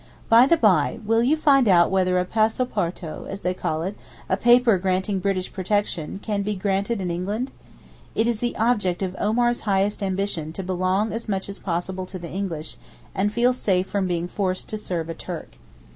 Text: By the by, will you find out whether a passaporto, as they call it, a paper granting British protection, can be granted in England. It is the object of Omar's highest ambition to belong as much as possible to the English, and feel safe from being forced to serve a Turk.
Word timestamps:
By 0.29 0.47
the 0.47 0.57
by, 0.57 0.97
will 1.05 1.21
you 1.21 1.37
find 1.37 1.67
out 1.67 1.91
whether 1.91 2.17
a 2.17 2.25
passaporto, 2.25 3.27
as 3.29 3.41
they 3.41 3.53
call 3.53 3.83
it, 3.83 3.95
a 4.27 4.35
paper 4.35 4.79
granting 4.79 5.19
British 5.19 5.53
protection, 5.53 6.17
can 6.23 6.41
be 6.41 6.55
granted 6.55 6.99
in 6.99 7.11
England. 7.11 7.51
It 8.15 8.27
is 8.27 8.39
the 8.39 8.57
object 8.57 9.03
of 9.03 9.15
Omar's 9.19 9.59
highest 9.61 10.01
ambition 10.01 10.53
to 10.53 10.63
belong 10.63 11.13
as 11.13 11.29
much 11.29 11.47
as 11.49 11.59
possible 11.59 12.07
to 12.07 12.17
the 12.17 12.31
English, 12.31 12.77
and 13.13 13.31
feel 13.31 13.53
safe 13.53 13.85
from 13.85 14.07
being 14.07 14.27
forced 14.27 14.67
to 14.69 14.77
serve 14.79 15.07
a 15.07 15.13
Turk. 15.13 15.57